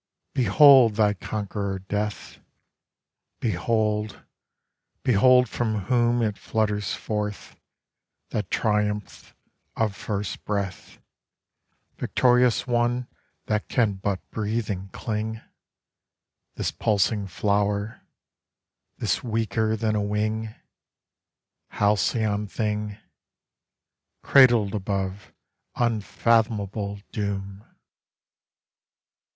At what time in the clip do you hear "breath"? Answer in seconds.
10.43-10.97